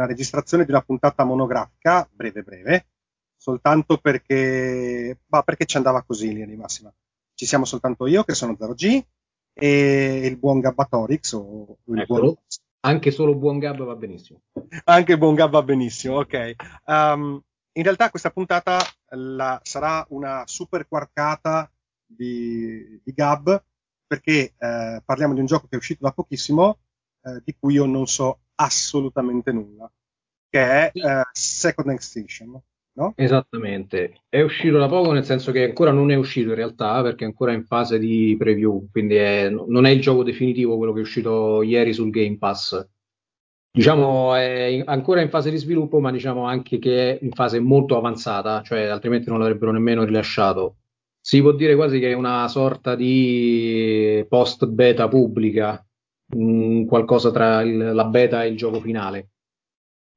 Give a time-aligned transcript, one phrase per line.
[0.00, 2.86] una registrazione di una puntata monografica, breve breve,
[3.36, 6.92] soltanto perché, bah, perché ci andava così in linea di massima.
[7.34, 9.02] Ci siamo soltanto io, che sono 0G,
[9.52, 11.32] e il buon Gabbatorix.
[11.32, 12.34] O il buon...
[12.82, 14.40] Anche solo buon Gab va benissimo.
[14.84, 16.54] Anche buon Gab va benissimo, ok.
[16.86, 18.78] Um, in realtà questa puntata
[19.10, 21.70] la, sarà una super quarkata
[22.06, 23.62] di, di Gab,
[24.06, 26.78] perché eh, parliamo di un gioco che è uscito da pochissimo,
[27.22, 29.90] eh, di cui io non so assolutamente nulla,
[30.48, 32.60] che è eh, Second Extinction
[33.00, 33.14] no?
[33.16, 37.24] Esattamente, è uscito da poco nel senso che ancora non è uscito in realtà perché
[37.24, 40.98] è ancora in fase di preview, quindi è, non è il gioco definitivo quello che
[41.00, 42.86] è uscito ieri sul Game Pass.
[43.72, 47.96] Diciamo è ancora in fase di sviluppo, ma diciamo anche che è in fase molto
[47.96, 50.76] avanzata, cioè altrimenti non l'avrebbero nemmeno rilasciato.
[51.22, 55.84] Si può dire quasi che è una sorta di post beta pubblica,
[56.30, 59.30] mh, qualcosa tra il, la beta e il gioco finale.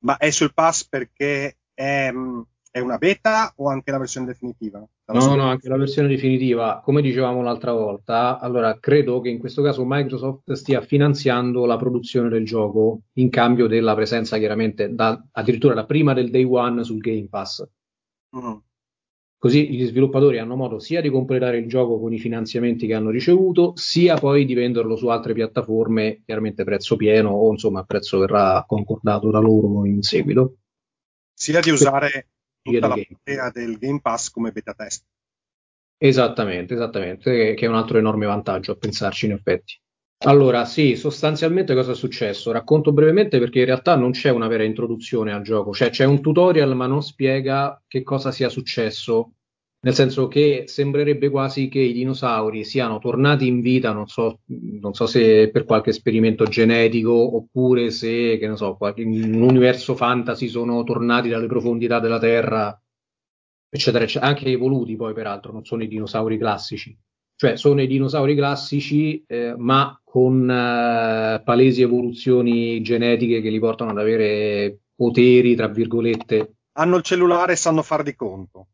[0.04, 2.12] Ma è sul pass perché è,
[2.72, 4.86] è una beta o anche la versione definitiva?
[5.06, 6.82] La no, no, anche la versione definitiva.
[6.84, 12.30] Come dicevamo l'altra volta, allora credo che in questo caso Microsoft stia finanziando la produzione
[12.30, 17.00] del gioco in cambio della presenza chiaramente da, addirittura da prima del day one sul
[17.00, 17.66] Game Pass.
[18.36, 18.56] Mm.
[19.44, 23.10] Così gli sviluppatori hanno modo sia di completare il gioco con i finanziamenti che hanno
[23.10, 28.20] ricevuto, sia poi di venderlo su altre piattaforme, chiaramente prezzo pieno o insomma il prezzo
[28.20, 30.60] verrà concordato da loro in seguito.
[31.34, 32.30] Sia di usare
[32.62, 35.06] tutta la platea del Game Pass come beta test.
[35.98, 39.78] Esattamente, esattamente, che è un altro enorme vantaggio a pensarci in effetti.
[40.26, 42.52] Allora, sì, sostanzialmente cosa è successo?
[42.54, 46.22] Racconto brevemente perché in realtà non c'è una vera introduzione al gioco, cioè c'è un
[46.22, 49.34] tutorial ma non spiega che cosa sia successo.
[49.84, 54.94] Nel senso che sembrerebbe quasi che i dinosauri siano tornati in vita, non so, non
[54.94, 60.48] so se per qualche esperimento genetico oppure se, che ne so, in un universo fantasy
[60.48, 62.82] sono tornati dalle profondità della Terra,
[63.70, 66.98] eccetera, eccetera, anche evoluti poi peraltro, non sono i dinosauri classici,
[67.36, 73.90] cioè sono i dinosauri classici eh, ma con eh, palesi evoluzioni genetiche che li portano
[73.90, 76.58] ad avere poteri, tra virgolette.
[76.74, 78.68] Hanno il cellulare e sanno far di conto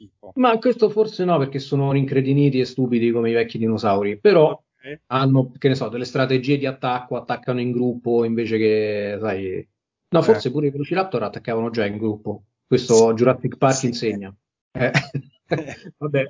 [0.00, 0.32] tipo.
[0.36, 5.00] Ma questo forse no, perché sono rincrediniti e stupidi come i vecchi dinosauri, però okay.
[5.08, 9.68] hanno, che ne so, delle strategie di attacco, attaccano in gruppo invece che, sai...
[10.12, 10.50] No, forse eh.
[10.50, 12.44] pure i Velociraptor attaccavano già in gruppo.
[12.66, 13.14] Questo sì.
[13.14, 13.86] Jurassic Park sì.
[13.86, 14.34] insegna.
[14.72, 14.92] Eh.
[15.98, 16.28] Vabbè.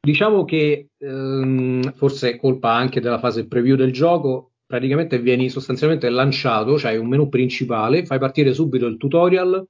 [0.00, 6.08] Diciamo che ehm, forse è colpa anche della fase preview del gioco, praticamente vieni sostanzialmente
[6.08, 9.66] lanciato, cioè un menu principale, fai partire subito il tutorial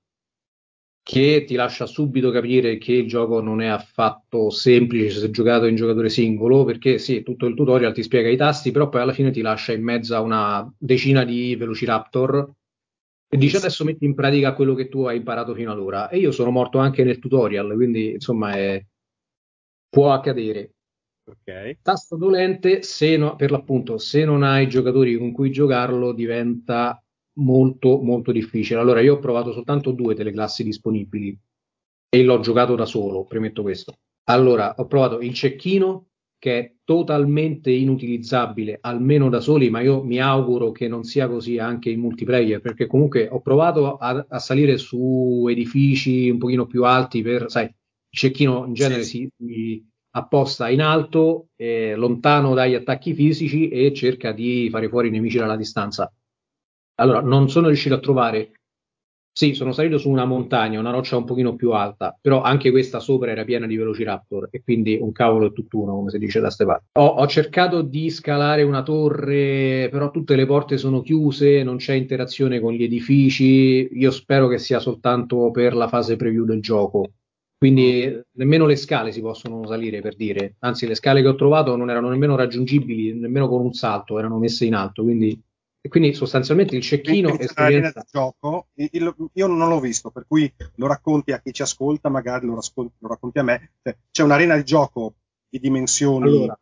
[1.09, 5.75] che ti lascia subito capire che il gioco non è affatto semplice se giocato in
[5.75, 9.31] giocatore singolo, perché sì, tutto il tutorial ti spiega i tasti, però poi alla fine
[9.31, 12.53] ti lascia in mezzo a una decina di Velociraptor
[13.27, 16.11] e dice adesso metti in pratica quello che tu hai imparato fino ad ora.
[16.11, 18.85] E io sono morto anche nel tutorial, quindi insomma è...
[19.89, 20.75] può accadere.
[21.29, 21.79] Okay.
[21.83, 27.03] Tasto dolente, se no, per l'appunto, se non hai giocatori con cui giocarlo, diventa
[27.39, 28.81] molto molto difficile.
[28.81, 31.39] Allora io ho provato soltanto due delle classi disponibili
[32.09, 33.95] e l'ho giocato da solo, premetto questo.
[34.31, 36.07] Allora, ho provato il cecchino
[36.39, 41.59] che è totalmente inutilizzabile, almeno da soli, ma io mi auguro che non sia così
[41.59, 46.85] anche in multiplayer, perché comunque ho provato a, a salire su edifici un pochino più
[46.85, 47.69] alti per, sai,
[48.11, 49.31] cecchino in genere sì.
[49.39, 55.09] si, si apposta in alto, eh, lontano dagli attacchi fisici e cerca di fare fuori
[55.09, 56.13] i nemici dalla distanza.
[56.97, 58.53] Allora, non sono riuscito a trovare.
[59.39, 62.99] Sì, sono salito su una montagna, una roccia un pochino più alta, però anche questa
[62.99, 66.51] sopra era piena di velociraptor e quindi un cavolo è tutt'uno, come si dice da
[66.51, 66.87] ste parti.
[66.99, 71.95] Ho, ho cercato di scalare una torre, però tutte le porte sono chiuse, non c'è
[71.95, 73.89] interazione con gli edifici.
[73.93, 77.13] Io spero che sia soltanto per la fase preview del gioco.
[77.59, 81.75] Quindi nemmeno le scale si possono salire per dire, anzi le scale che ho trovato
[81.75, 85.43] non erano nemmeno raggiungibili, nemmeno con un salto, erano messe in alto, quindi
[85.81, 88.05] e quindi sostanzialmente il cecchino è esperienza...
[88.11, 92.57] gioco, io non l'ho visto, per cui lo racconti a chi ci ascolta, magari lo,
[92.57, 93.71] racconti, lo racconti a me.
[93.83, 95.15] Cioè, c'è un'arena di gioco
[95.49, 96.29] di dimensioni.
[96.29, 96.59] Allora,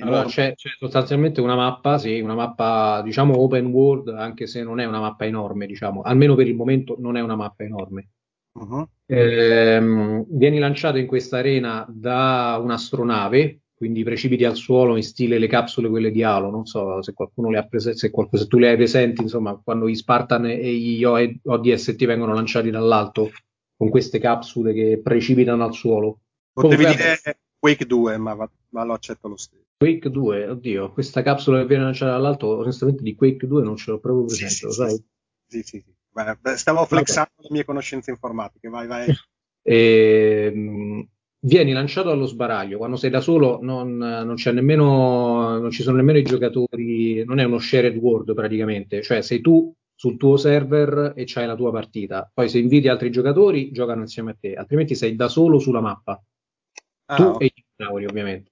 [0.00, 4.80] allora c'è, c'è, sostanzialmente una mappa, sì, una mappa diciamo open world, anche se non
[4.80, 8.10] è una mappa enorme, diciamo, almeno per il momento non è una mappa enorme.
[8.52, 8.86] Uh-huh.
[9.06, 15.48] Eh, vieni lanciato in questa arena da un'astronave quindi precipiti al suolo in stile le
[15.48, 18.68] capsule quelle di Halo, non so se qualcuno le ha prese, se, se tu le
[18.68, 23.32] hai presenti, insomma, quando gli Spartan e gli ODST vengono lanciati dall'alto
[23.76, 26.20] con queste capsule che precipitano al suolo.
[26.52, 29.64] Potevi Comunque, dire Quake 2, ma, va, ma, lo accetto lo stesso.
[29.76, 33.90] Quake 2, oddio, questa capsula che viene lanciata dall'alto, onestamente di Quake 2 non ce
[33.90, 35.04] l'ho proprio presente, sì, lo sì, sai?
[35.48, 35.94] Sì, sì, sì.
[36.12, 39.06] Beh, stavo flexando le mie conoscenze informatiche, vai, vai.
[39.62, 41.08] E, ehm,
[41.44, 46.18] vieni lanciato allo sbaraglio, quando sei da solo non, non, nemmeno, non, ci sono nemmeno
[46.18, 51.24] i giocatori, non è uno shared world praticamente, cioè sei tu sul tuo server e
[51.26, 55.16] c'hai la tua partita, poi se inviti altri giocatori giocano insieme a te, altrimenti sei
[55.16, 56.22] da solo sulla mappa,
[57.06, 57.46] ah, tu okay.
[57.46, 58.51] e i giocatori ovviamente.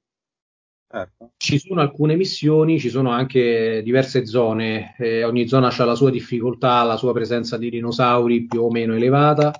[0.92, 1.30] Certo.
[1.36, 6.10] Ci sono alcune missioni, ci sono anche diverse zone, eh, ogni zona ha la sua
[6.10, 9.52] difficoltà, la sua presenza di dinosauri più o meno elevata.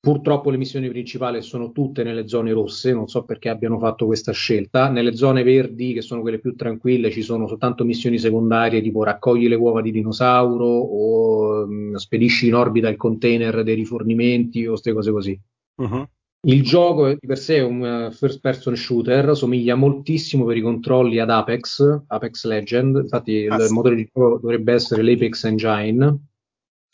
[0.00, 4.32] Purtroppo le missioni principali sono tutte nelle zone rosse, non so perché abbiano fatto questa
[4.32, 4.88] scelta.
[4.88, 9.46] Nelle zone verdi, che sono quelle più tranquille, ci sono soltanto missioni secondarie tipo raccogli
[9.46, 14.70] le uova di dinosauro o mh, mm, spedisci in orbita il container dei rifornimenti o
[14.70, 15.40] queste cose così.
[15.74, 16.08] Uh-huh.
[16.42, 20.62] Il gioco di per sé è un uh, first person shooter, somiglia moltissimo per i
[20.62, 23.72] controlli ad Apex, Apex Legend, infatti ah, il sì.
[23.74, 26.18] motore di gioco dovrebbe essere l'Apex Engine,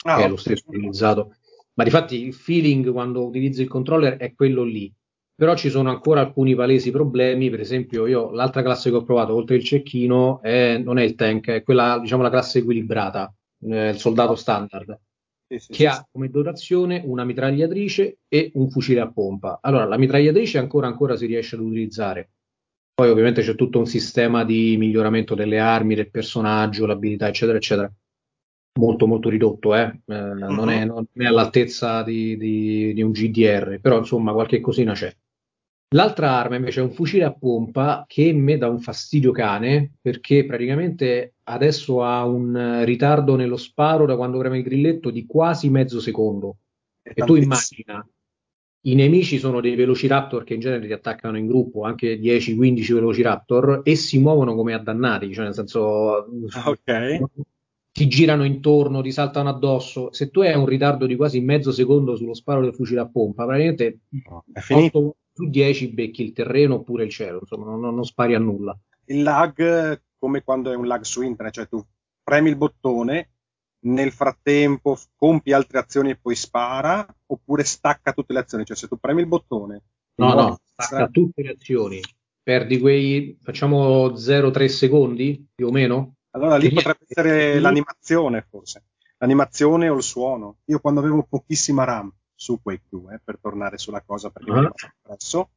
[0.05, 1.37] ah, che è lo stesso utilizzato,
[1.75, 4.93] ma di fatti il feeling quando utilizzi il controller è quello lì,
[5.33, 9.33] però ci sono ancora alcuni palesi problemi, per esempio io l'altra classe che ho provato
[9.33, 13.91] oltre il cecchino è, non è il tank, è quella diciamo la classe equilibrata, eh,
[13.91, 14.99] il soldato standard
[15.49, 15.87] sì, sì, che sì.
[15.87, 19.59] ha come dotazione una mitragliatrice e un fucile a pompa.
[19.63, 22.31] Allora, la mitragliatrice ancora, ancora si riesce ad utilizzare.
[22.95, 27.93] Poi ovviamente c'è tutto un sistema di miglioramento delle armi, del personaggio, l'abilità, eccetera, eccetera.
[28.81, 30.01] Molto, molto ridotto, eh?
[30.07, 34.93] Eh, non, è, non, è, all'altezza di, di, di un GDR, però insomma qualche cosina
[34.93, 35.15] c'è.
[35.95, 40.45] L'altra arma invece è un fucile a pompa che mi dà un fastidio cane perché
[40.45, 46.01] praticamente adesso ha un ritardo nello sparo da quando preme il grilletto di quasi mezzo
[46.01, 46.57] secondo.
[47.03, 48.05] E tu immagina,
[48.87, 53.81] i nemici sono dei velociraptor che in genere ti attaccano in gruppo, anche 10-15 velociraptor,
[53.85, 57.21] e si muovono come addannati, cioè nel senso ah, okay.
[57.93, 60.13] ti girano intorno, ti saltano addosso.
[60.13, 63.45] Se tu hai un ritardo di quasi mezzo secondo sullo sparo del fucile a pompa,
[63.45, 68.05] praticamente no, è finito su 10 becchi il terreno oppure il cielo, insomma, non, non
[68.05, 68.77] spari a nulla.
[69.05, 71.85] Il lag, come quando è un lag su internet, cioè tu
[72.23, 73.33] premi il bottone,
[73.81, 78.89] nel frattempo compi altre azioni e poi spara, oppure stacca tutte le azioni, cioè se
[78.89, 79.83] tu premi il bottone...
[80.15, 82.01] No, no, stacca tutte le azioni,
[82.43, 86.15] perdi quei, facciamo 0,3 secondi più o meno.
[86.31, 88.85] Allora lì potrebbe essere l'animazione forse,
[89.19, 90.57] l'animazione o il suono.
[90.65, 94.61] Io quando avevo pochissima RAM su Quake 2, per tornare sulla cosa perché uh-huh.
[94.61, 94.71] mi
[95.03, 95.49] presso,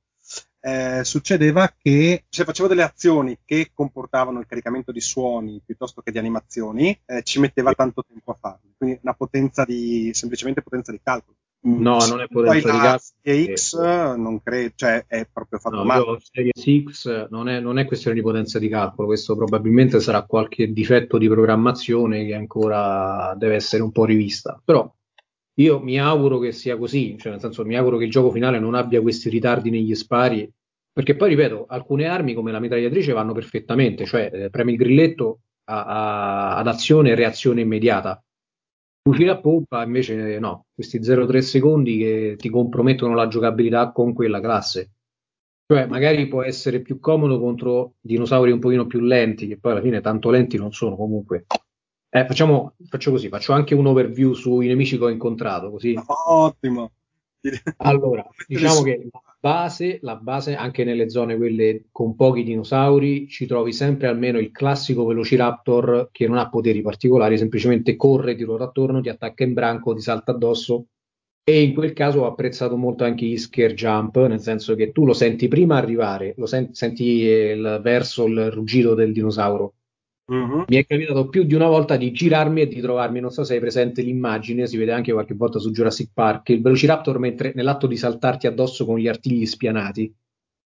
[0.61, 6.11] eh, succedeva che se facevo delle azioni che comportavano il caricamento di suoni piuttosto che
[6.11, 8.71] di animazioni, eh, ci metteva tanto tempo a farlo.
[8.77, 11.37] Quindi una potenza di, semplicemente potenza di calcolo.
[11.67, 12.99] Mm, no, non è potenza di calcolo.
[13.21, 13.77] Serie X
[14.15, 16.17] non credo, cioè è proprio fatto no, male.
[16.21, 16.51] Serie
[16.83, 21.17] X non è, non è questione di potenza di calcolo, questo probabilmente sarà qualche difetto
[21.17, 24.61] di programmazione che ancora deve essere un po' rivista.
[24.63, 24.89] Però
[25.59, 28.59] io mi auguro che sia così, cioè nel senso mi auguro che il gioco finale
[28.59, 30.49] non abbia questi ritardi negli spari,
[30.91, 35.41] perché poi ripeto, alcune armi come la mitragliatrice vanno perfettamente, cioè eh, premi il grilletto
[35.65, 38.21] a, a, ad azione e reazione immediata.
[39.01, 44.39] Fucile a pompa invece no, questi 0,3 secondi che ti compromettono la giocabilità con quella
[44.39, 44.91] classe.
[45.65, 49.81] Cioè, magari può essere più comodo contro dinosauri un pochino più lenti, che poi alla
[49.81, 51.45] fine tanto lenti non sono comunque.
[52.11, 55.95] Eh, facciamo, faccio così, faccio anche un overview sui nemici che ho incontrato, così.
[56.25, 56.91] Ottimo.
[57.77, 63.45] Allora, diciamo che la base, la base, anche nelle zone quelle con pochi dinosauri, ci
[63.45, 68.63] trovi sempre almeno il classico Velociraptor che non ha poteri particolari, semplicemente corre, ti ruota
[68.63, 70.85] attorno, ti attacca in branco, ti salta addosso.
[71.43, 75.05] E in quel caso ho apprezzato molto anche gli scare jump, nel senso che tu
[75.05, 79.73] lo senti prima arrivare, lo sen- senti il verso il ruggito del dinosauro
[80.29, 80.65] Uh-huh.
[80.67, 83.55] Mi è capitato più di una volta di girarmi e di trovarmi, non so se
[83.55, 87.87] hai presente l'immagine, si vede anche qualche volta su Jurassic Park, il Velociraptor mentre, nell'atto
[87.87, 90.13] di saltarti addosso con gli artigli spianati.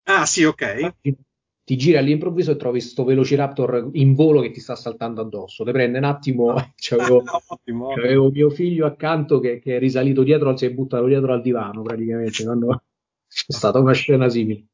[0.04, 0.94] Ah sì, ok.
[1.00, 5.64] Ti, giri all'improvviso e trovi questo Velociraptor in volo che ti sta saltando addosso.
[5.64, 10.22] Te prende un attimo, ah, c'avevo, ottimo, c'avevo mio figlio accanto che, che, è risalito
[10.22, 12.84] dietro, si è buttato dietro al divano praticamente, quando
[13.26, 14.66] c'è stata una scena simile.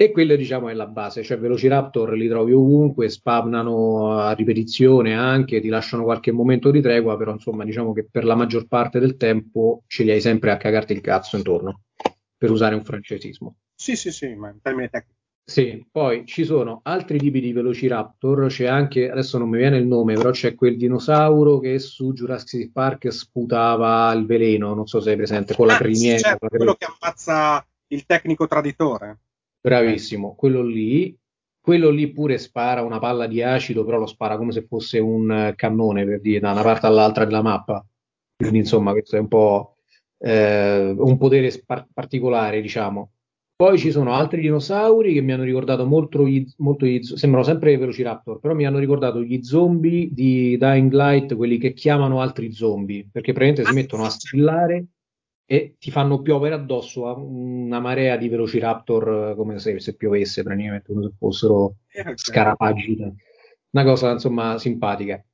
[0.00, 5.60] E quella diciamo è la base, cioè Velociraptor li trovi ovunque, spawnano a ripetizione anche,
[5.60, 9.18] ti lasciano qualche momento di tregua, però insomma diciamo che per la maggior parte del
[9.18, 11.82] tempo ce li hai sempre a cagarti il cazzo intorno,
[12.34, 13.56] per usare un francesismo.
[13.74, 15.18] Sì, sì, sì, ma in termini tecnici.
[15.44, 19.86] Sì, poi ci sono altri tipi di Velociraptor, c'è anche, adesso non mi viene il
[19.86, 25.12] nome, però c'è quel dinosauro che su Jurassic Park sputava il veleno, non so se
[25.12, 26.16] è presente, con la ah, criniera.
[26.16, 29.18] Sì, certo, quello che ammazza il tecnico traditore.
[29.60, 31.16] Bravissimo, quello lì,
[31.60, 35.52] quello lì pure spara una palla di acido, però lo spara come se fosse un
[35.54, 37.84] cannone per dire da una parte all'altra della mappa.
[38.36, 39.76] Quindi insomma questo è un po'
[40.18, 43.12] eh, un potere spar- particolare, diciamo.
[43.60, 47.76] Poi ci sono altri dinosauri che mi hanno ricordato molto gli, molto gli sembrano sempre
[47.76, 53.06] Velociraptor, però mi hanno ricordato gli zombie di Dying Light, quelli che chiamano altri zombie,
[53.12, 54.86] perché praticamente si mettono a strillare
[55.50, 61.02] e ti fanno piovere addosso una marea di Velociraptor come se, se piovesse praticamente, come
[61.02, 62.12] se fossero okay.
[62.14, 62.96] scarafaggi.
[63.70, 65.24] Una cosa insomma simpatica.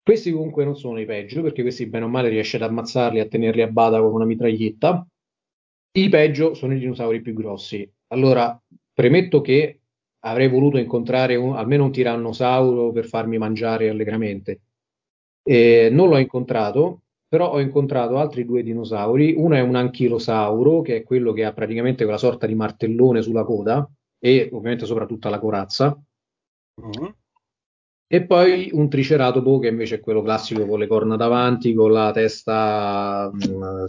[0.00, 3.26] Questi comunque non sono i peggio, perché questi bene o male riesci ad ammazzarli, a
[3.26, 5.06] tenerli a bada con una mitraglietta
[5.94, 7.90] i peggio sono i dinosauri più grossi.
[8.08, 8.58] Allora,
[8.94, 9.80] premetto che
[10.20, 14.60] avrei voluto incontrare un, almeno un tirannosauro per farmi mangiare allegramente.
[15.42, 17.01] E non l'ho incontrato,
[17.32, 19.32] però ho incontrato altri due dinosauri.
[19.34, 23.42] Uno è un anchilosauro, che è quello che ha praticamente quella sorta di martellone sulla
[23.42, 25.98] coda e ovviamente soprattutto la corazza.
[26.78, 27.10] Mm-hmm.
[28.06, 32.12] E poi un triceratopo che invece è quello classico con le corna davanti, con la
[32.12, 33.86] testa mm,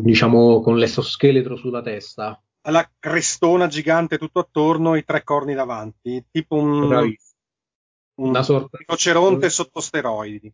[0.00, 2.42] diciamo con l'esoscheletro sulla testa.
[2.70, 7.14] La crestona gigante tutto attorno, i tre corni davanti, tipo un,
[8.14, 10.50] una sorta di rinoceronte sotto steroidi.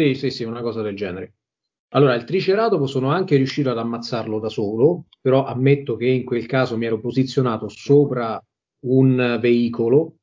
[0.00, 1.34] Sì, sì, sì, una cosa del genere.
[1.92, 6.46] Allora, il triceratopo sono anche riuscito ad ammazzarlo da solo, però ammetto che in quel
[6.46, 8.42] caso mi ero posizionato sopra
[8.86, 10.14] un veicolo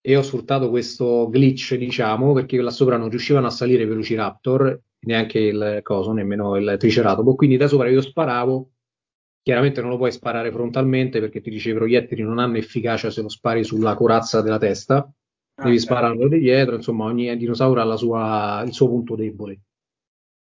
[0.00, 4.80] e ho sfruttato questo glitch, diciamo, perché là sopra non riuscivano a salire i Velociraptor
[5.06, 7.36] neanche il coso, nemmeno il triceratopo.
[7.36, 8.70] Quindi da sopra io sparavo.
[9.42, 13.22] Chiaramente non lo puoi sparare frontalmente perché ti dice i proiettili non hanno efficacia se
[13.22, 15.08] lo spari sulla corazza della testa,
[15.62, 15.94] devi certo.
[15.94, 19.60] spararlo di dietro, insomma ogni dinosauro ha sua, il suo punto debole.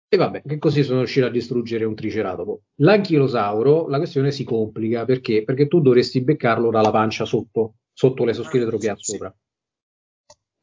[0.09, 2.63] E vabbè, che così sono riuscito a distruggere un triceratopo.
[2.77, 5.43] L'anchilosauro, la questione si complica perché?
[5.43, 9.35] Perché tu dovresti beccarlo dalla pancia sotto, sotto l'esoscheletro che ha sopra.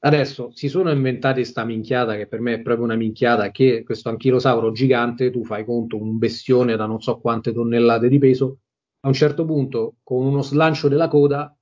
[0.06, 4.10] Adesso si sono inventati sta minchiata che per me è proprio una minchiata che questo
[4.10, 8.60] anchilosauro gigante, tu fai conto un bestione da non so quante tonnellate di peso,
[9.02, 11.54] a un certo punto con uno slancio della coda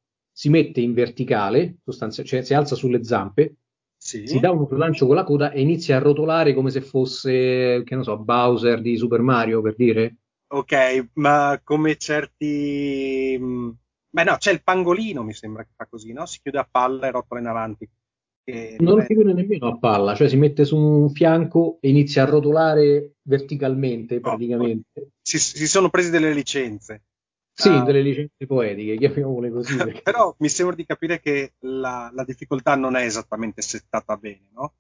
[0.42, 3.58] si mette in verticale, sostanzialmente cioè si alza sulle zampe,
[3.96, 4.26] sì.
[4.26, 7.94] si dà uno slancio con la coda e inizia a rotolare come se fosse, che
[7.94, 10.16] non so, Bowser di Super Mario per dire.
[10.48, 13.38] Ok, ma come certi...
[13.40, 13.70] Mm,
[14.10, 16.26] beh no, c'è il pangolino mi sembra che fa così, no?
[16.26, 17.88] Si chiude a palla e rotola in avanti
[18.80, 22.26] non si chiude nemmeno a palla, cioè si mette su un fianco e inizia a
[22.26, 25.00] rotolare verticalmente praticamente.
[25.00, 27.04] Oh, si, si, sono presi delle licenze.
[27.62, 29.76] Sì, uh, delle licenze poetiche, chiamiamole così.
[29.76, 30.02] Perché...
[30.02, 34.74] Però mi sembra di capire che la, la, difficoltà non è esattamente settata bene, no?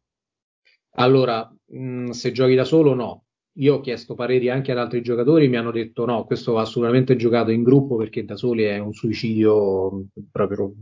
[0.95, 3.25] Allora, mh, se giochi da solo, no.
[3.55, 7.17] Io ho chiesto pareri anche ad altri giocatori, mi hanno detto no, questo va assolutamente
[7.17, 10.73] giocato in gruppo perché da soli è un suicidio proprio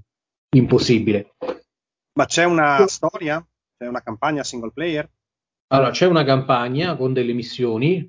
[0.56, 1.34] impossibile.
[2.13, 3.44] Ma c'è una storia?
[3.75, 5.10] C'è una campagna single player?
[5.72, 8.08] Allora, c'è una campagna con delle missioni,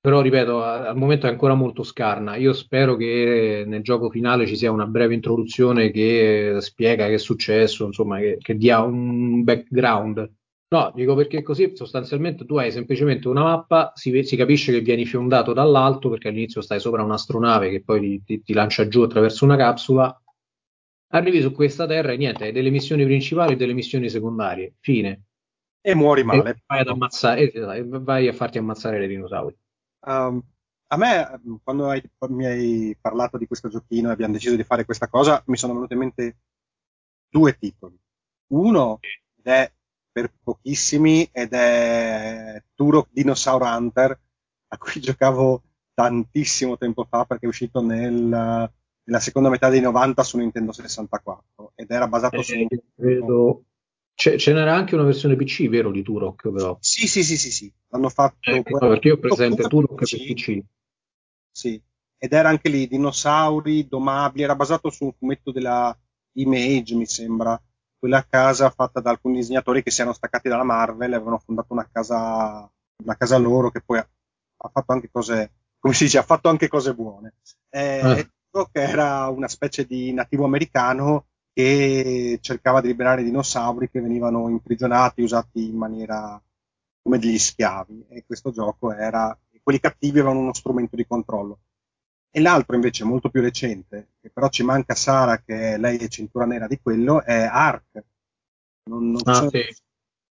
[0.00, 2.36] però ripeto, al momento è ancora molto scarna.
[2.36, 7.18] Io spero che nel gioco finale ci sia una breve introduzione che spiega che è
[7.18, 10.32] successo, insomma, che, che dia un background.
[10.72, 15.04] No, dico perché così sostanzialmente tu hai semplicemente una mappa, si, si capisce che vieni
[15.04, 19.44] fiondato dall'alto perché all'inizio stai sopra un'astronave che poi ti, ti, ti lancia giù attraverso
[19.44, 20.16] una capsula
[21.12, 24.74] Arrivi su questa terra e niente, hai delle missioni principali e delle missioni secondarie.
[24.78, 25.24] Fine.
[25.80, 26.50] E muori male.
[26.50, 27.50] E vai, ad ammazzare,
[27.84, 29.56] vai a farti ammazzare le dinosauri.
[30.00, 30.42] Um,
[30.92, 34.84] a me, quando hai, mi hai parlato di questo giochino e abbiamo deciso di fare
[34.84, 36.36] questa cosa, mi sono venuti in mente
[37.28, 37.98] due titoli.
[38.48, 39.72] Uno ed è
[40.10, 44.20] per pochissimi ed è Turok Dinosaur Hunter,
[44.68, 45.62] a cui giocavo
[45.94, 48.70] tantissimo tempo fa perché è uscito nel
[49.10, 52.66] nella seconda metà dei 90 su Nintendo 64 ed era basato eh, su...
[52.94, 53.64] Credo...
[54.20, 56.76] Ce, ce, n'era anche una versione PC, vero, di Turok però?
[56.78, 57.72] Sì, sì, sì, sì, sì.
[57.88, 58.50] L'hanno fatto...
[58.50, 60.60] Eh, no, perché io ho presente Turok per PC.
[61.50, 61.80] Sì,
[62.18, 65.96] ed era anche lì dinosauri domabili, era basato su un fumetto della
[66.32, 67.58] Image, mi sembra,
[67.98, 71.72] quella casa fatta da alcuni disegnatori che si erano staccati dalla Marvel e avevano fondato
[71.72, 72.70] una casa,
[73.02, 74.06] una casa loro che poi ha,
[74.58, 77.36] ha fatto anche cose, come si dice, ha fatto anche cose buone.
[77.70, 78.30] Eh, ah
[78.70, 84.48] che era una specie di nativo americano che cercava di liberare i dinosauri che venivano
[84.48, 86.40] imprigionati, usati in maniera
[87.02, 88.06] come degli schiavi.
[88.08, 91.58] E questo gioco era, quelli cattivi avevano uno strumento di controllo.
[92.32, 96.44] E l'altro invece molto più recente, che però ci manca Sara, che lei è cintura
[96.44, 98.04] nera di quello, è Ark.
[98.84, 99.66] Non, non ah, sì.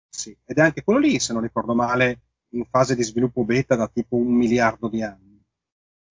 [0.10, 0.38] sì.
[0.46, 2.22] Ed è anche quello lì, se non ricordo male,
[2.52, 5.44] in fase di sviluppo beta da tipo un miliardo di anni.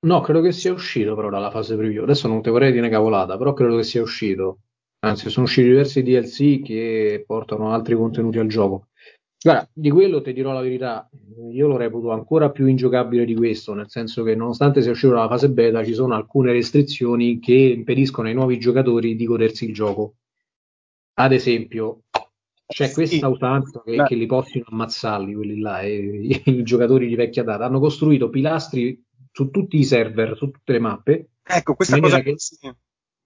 [0.00, 2.02] No, credo che sia uscito però dalla fase preview.
[2.02, 4.60] Adesso non ti vorrei dire una cavolata, però credo che sia uscito.
[5.00, 8.88] Anzi, sono usciti diversi DLC che portano altri contenuti al gioco.
[9.40, 11.08] Guarda, di quello ti dirò la verità,
[11.52, 15.28] io lo reputo ancora più ingiocabile di questo, nel senso che nonostante sia uscito dalla
[15.28, 20.14] fase beta, ci sono alcune restrizioni che impediscono ai nuovi giocatori di godersi il gioco.
[21.14, 22.02] Ad esempio,
[22.66, 27.14] c'è questa usanza che, che, li possono ammazzarli quelli là, e, i, i giocatori di
[27.14, 27.64] vecchia data.
[27.64, 29.00] Hanno costruito pilastri
[29.30, 31.28] su tutti i server, su tutte le mappe.
[31.44, 32.34] Ecco, questa cosa che...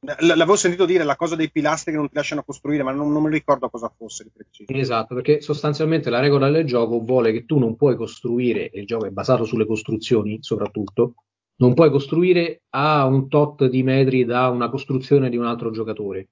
[0.04, 3.23] L'avevo sentito dire la cosa dei pilastri che non ti lasciano costruire, ma non, non
[3.23, 4.73] lo ricordo cosa fosse di preciso.
[4.73, 8.87] Esatto, perché sostanzialmente la regola del gioco vuole che tu non puoi costruire, e il
[8.87, 11.14] gioco è basato sulle costruzioni soprattutto,
[11.59, 16.30] non puoi costruire a un tot di metri da una costruzione di un altro giocatore.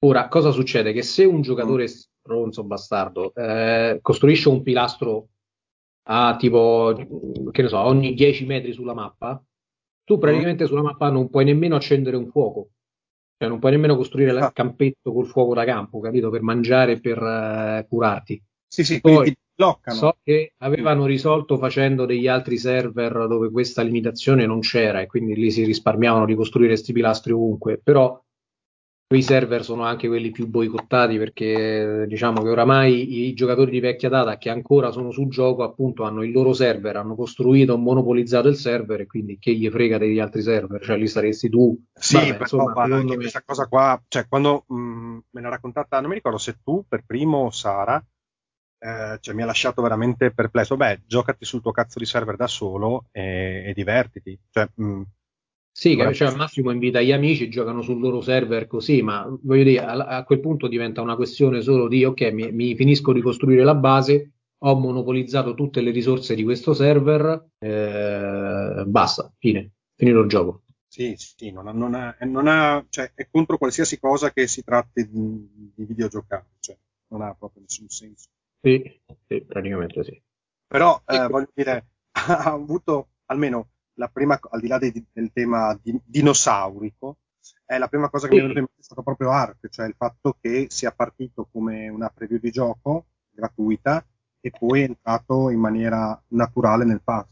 [0.00, 0.92] Ora, cosa succede?
[0.92, 5.28] Che se un giocatore stronzo bastardo eh, costruisce un pilastro
[6.08, 6.92] a tipo,
[7.50, 9.42] che ne so, ogni 10 metri sulla mappa,
[10.04, 12.68] tu praticamente sulla mappa non puoi nemmeno accendere un fuoco
[13.42, 14.52] cioè non puoi nemmeno costruire il ah.
[14.52, 16.30] campetto col fuoco da campo, capito?
[16.30, 18.40] Per mangiare e per uh, curarti.
[18.68, 19.96] Sì, sì, Poi, ti bloccano.
[19.96, 25.34] So che avevano risolto facendo degli altri server dove questa limitazione non c'era e quindi
[25.34, 28.16] lì si risparmiavano di costruire questi pilastri ovunque, però
[29.12, 34.08] quei server sono anche quelli più boicottati perché diciamo che oramai i giocatori di vecchia
[34.08, 38.56] data che ancora sono sul gioco appunto hanno il loro server, hanno costruito, monopolizzato il
[38.56, 41.78] server e quindi che gli frega degli altri server, cioè lì saresti tu.
[41.92, 43.16] Sì, Vabbè, insomma, va, anche me...
[43.16, 46.82] questa cosa qua, cioè quando mh, mm, me l'ha raccontata, non mi ricordo se tu
[46.88, 48.02] per primo o Sara,
[48.78, 50.78] eh, cioè, mi ha lasciato veramente perplesso.
[50.78, 54.38] Beh, giocati sul tuo cazzo di server da solo e, e divertiti.
[54.50, 55.02] Cioè, mh, mm,
[55.74, 59.64] sì, che cioè, al massimo invita gli amici, giocano sul loro server così, ma voglio
[59.64, 63.22] dire, a, a quel punto diventa una questione solo di ok, mi, mi, finisco di
[63.22, 70.20] costruire la base, ho monopolizzato tutte le risorse di questo server, eh, basta, fine, finito
[70.20, 70.62] il gioco.
[70.86, 74.62] Sì, sì, non ha, non ha, non ha cioè, è contro qualsiasi cosa che si
[74.62, 76.76] tratti di, di videogiocare, cioè,
[77.08, 78.28] non ha proprio nessun senso.
[78.60, 80.22] Sì, sì praticamente sì.
[80.66, 85.78] Però, eh, voglio dire, ha avuto almeno la prima, al di là dei, del tema
[85.82, 87.18] di, dinosaurico,
[87.64, 89.86] è la prima cosa che mi è venuta in mente è stato proprio Ark, cioè
[89.86, 94.04] il fatto che sia partito come una preview di gioco gratuita
[94.40, 97.26] e poi è entrato in maniera naturale nel pass.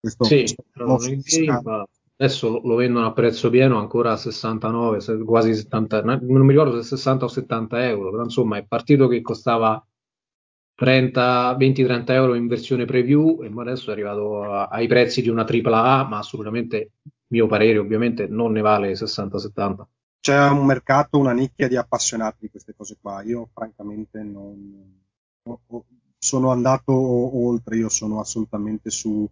[0.00, 6.02] Questo, sì, questo adesso lo, lo, vendono a prezzo pieno ancora a 69, quasi 70,
[6.02, 9.84] non mi ricordo se 60 o 70 euro, però insomma è partito che costava
[10.76, 16.08] 20-30 euro in versione preview e adesso è arrivato a, ai prezzi di una AAA,
[16.08, 16.92] ma assolutamente,
[17.28, 19.84] mio parere ovviamente, non ne vale 60-70.
[20.20, 23.22] C'è un mercato, una nicchia di appassionati di queste cose qua.
[23.22, 25.00] Io francamente non
[26.16, 29.28] sono andato oltre, io sono assolutamente su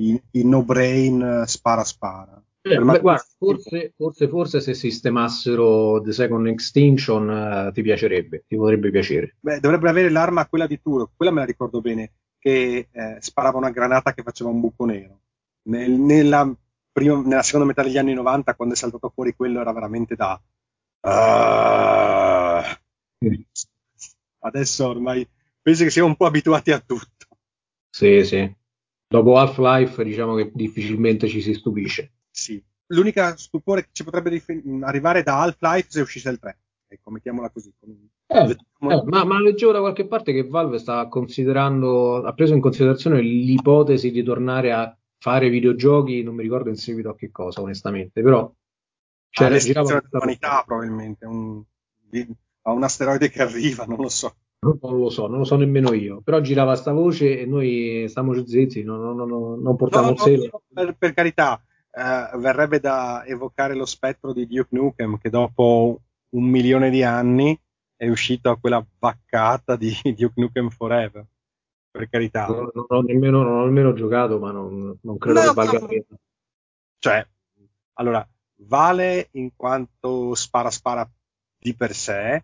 [0.00, 2.42] i, i no brain spara spara.
[2.66, 7.28] Eh, beh, guarda, forse, forse, forse, se sistemassero The Second Extinction
[7.68, 9.36] uh, ti piacerebbe, ti potrebbe piacere.
[9.38, 13.58] Beh, dovrebbe avere l'arma quella di Turok, quella me la ricordo bene, che eh, sparava
[13.58, 15.20] una granata che faceva un buco nero.
[15.64, 16.50] Nel, nella,
[16.90, 20.40] prima, nella, seconda metà degli anni 90, quando è saltato fuori quello, era veramente da...
[21.02, 22.62] Uh.
[24.40, 25.28] Adesso ormai
[25.60, 27.26] penso che siamo un po' abituati a tutto.
[27.90, 28.50] Sì, sì.
[29.06, 32.62] Dopo Half-Life diciamo che difficilmente ci si stupisce sì.
[32.88, 36.58] L'unica stupore che ci potrebbe dif- arrivare da Half-Life se uscisse il 3.
[36.88, 37.72] Ecco, mettiamola così.
[38.26, 42.60] Eh, eh, ma, ma, leggevo da qualche parte che Valve sta considerando, ha preso in
[42.60, 47.62] considerazione l'ipotesi di tornare a fare videogiochi, non mi ricordo in seguito a che cosa,
[47.62, 48.52] onestamente, però
[49.30, 51.62] cioè, ah, girava dell'umanità probabilmente, un,
[52.62, 54.34] a un asteroide che arriva, non lo so.
[54.60, 58.34] Non lo so, non lo so nemmeno io, però girava sta voce e noi stiamo
[58.46, 61.62] zitti, non, non, non, non portiamo no, no, no, per, per carità,
[61.96, 67.58] eh, verrebbe da evocare lo spettro di Duke Nukem che dopo un milione di anni
[67.96, 71.24] è uscito a quella vaccata di Duke Nukem Forever.
[71.90, 72.46] Per carità.
[72.46, 75.78] Non, non, ho, nemmeno, non ho nemmeno giocato, ma non, non credo no, che valga
[75.78, 76.04] la pena.
[76.98, 77.28] Cioè,
[77.92, 78.28] allora,
[78.62, 81.08] vale in quanto spara spara
[81.56, 82.42] di per sé,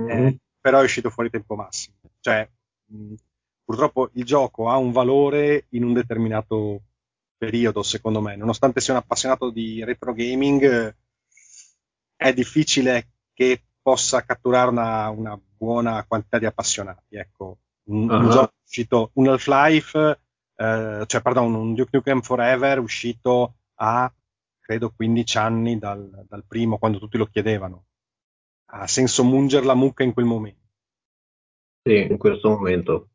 [0.00, 0.26] mm-hmm.
[0.26, 1.96] eh, però è uscito fuori tempo massimo.
[2.20, 2.48] Cioè,
[2.86, 3.14] mh,
[3.62, 6.80] purtroppo il gioco ha un valore in un determinato
[7.40, 8.36] periodo, secondo me.
[8.36, 10.94] Nonostante sia un appassionato di retro gaming,
[12.14, 17.16] è difficile che possa catturare una, una buona quantità di appassionati.
[17.16, 18.18] Ecco, un, uh-huh.
[18.18, 20.20] un gioco uscito, un Half-Life,
[20.54, 24.12] eh, cioè, pardon, un Duke Nukem Forever uscito a
[24.60, 27.86] credo 15 anni dal, dal primo, quando tutti lo chiedevano.
[28.72, 30.68] Ha senso mungere la mucca in quel momento.
[31.82, 33.08] Sì, in questo momento.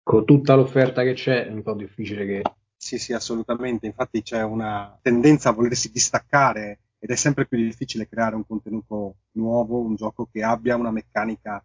[0.00, 2.42] Con tutta l'offerta che c'è, è un po' difficile che
[2.84, 3.86] sì, sì, assolutamente.
[3.86, 9.16] Infatti c'è una tendenza a volersi distaccare ed è sempre più difficile creare un contenuto
[9.32, 11.64] nuovo, un gioco che abbia una meccanica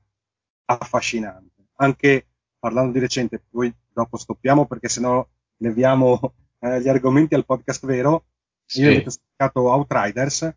[0.64, 1.66] affascinante.
[1.76, 2.26] Anche
[2.58, 5.28] parlando di recente, poi dopo stoppiamo perché sennò
[5.58, 8.28] leviamo eh, gli argomenti al podcast vero.
[8.64, 8.84] Sì.
[8.84, 10.56] Io ho staccato Outriders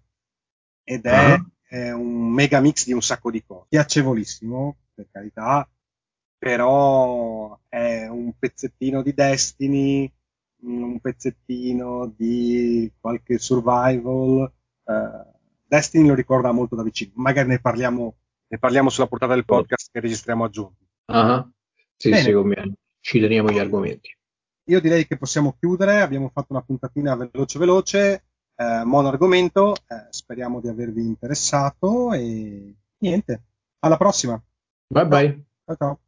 [0.84, 1.46] ed è, uh-huh.
[1.66, 3.66] è, un mega mix di un sacco di cose.
[3.68, 5.68] Piacevolissimo, per carità,
[6.38, 10.12] però è un pezzettino di Destiny,
[10.62, 14.52] un pezzettino di qualche survival.
[14.84, 15.32] Uh,
[15.64, 17.12] Destiny lo ricorda molto da vicino.
[17.16, 18.14] Magari ne parliamo,
[18.46, 20.76] ne parliamo sulla portata del podcast che registriamo a giugno.
[21.06, 21.50] Uh-huh.
[21.96, 22.22] Sì, Bene.
[22.22, 22.72] sì, conviene.
[23.00, 24.16] Ci teniamo gli argomenti.
[24.66, 30.06] Io direi che possiamo chiudere, abbiamo fatto una puntatina veloce veloce, eh, mono argomento, eh,
[30.10, 33.42] speriamo di avervi interessato e niente,
[33.80, 34.40] alla prossima.
[34.86, 35.44] Bye bye.
[35.64, 36.00] Ciao ciao.